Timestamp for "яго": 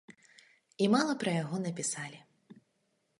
1.43-1.57